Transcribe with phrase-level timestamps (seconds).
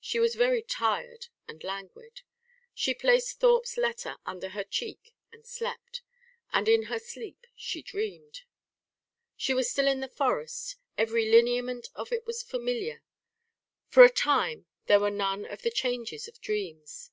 [0.00, 2.20] She was very tired and languid.
[2.74, 6.02] She placed Thorpe's letter under her cheek and slept;
[6.52, 8.42] and in her sleep she dreamed.
[9.34, 13.02] She was still in the forest: every lineament of it was familiar.
[13.88, 17.10] For a time there were none of the changes of dreams.